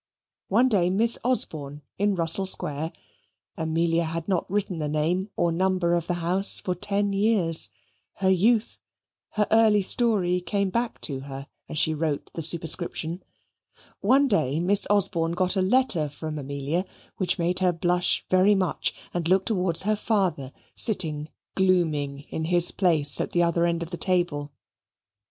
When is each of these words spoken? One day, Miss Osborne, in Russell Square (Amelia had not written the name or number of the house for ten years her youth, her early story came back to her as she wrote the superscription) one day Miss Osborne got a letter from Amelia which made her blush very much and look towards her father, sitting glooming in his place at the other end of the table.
One 0.47 0.67
day, 0.67 0.89
Miss 0.89 1.19
Osborne, 1.23 1.83
in 1.99 2.15
Russell 2.15 2.47
Square 2.47 2.91
(Amelia 3.55 4.05
had 4.05 4.27
not 4.27 4.49
written 4.49 4.79
the 4.79 4.89
name 4.89 5.29
or 5.35 5.51
number 5.51 5.93
of 5.93 6.07
the 6.07 6.15
house 6.15 6.59
for 6.59 6.73
ten 6.73 7.13
years 7.13 7.69
her 8.13 8.27
youth, 8.31 8.79
her 9.33 9.45
early 9.51 9.83
story 9.83 10.41
came 10.41 10.71
back 10.71 10.99
to 11.01 11.19
her 11.19 11.47
as 11.69 11.77
she 11.77 11.93
wrote 11.93 12.31
the 12.33 12.41
superscription) 12.41 13.21
one 13.99 14.27
day 14.27 14.59
Miss 14.59 14.87
Osborne 14.89 15.33
got 15.33 15.55
a 15.55 15.61
letter 15.61 16.09
from 16.09 16.39
Amelia 16.39 16.83
which 17.17 17.37
made 17.37 17.59
her 17.59 17.71
blush 17.71 18.25
very 18.27 18.55
much 18.55 18.95
and 19.13 19.27
look 19.27 19.45
towards 19.45 19.83
her 19.83 19.95
father, 19.95 20.51
sitting 20.73 21.29
glooming 21.53 22.21
in 22.31 22.45
his 22.45 22.71
place 22.71 23.21
at 23.21 23.33
the 23.33 23.43
other 23.43 23.67
end 23.67 23.83
of 23.83 23.91
the 23.91 23.97
table. 23.97 24.51